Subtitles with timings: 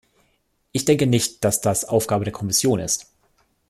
[0.71, 3.11] Ich denke nicht, dass das Aufgabe der Kommission ist.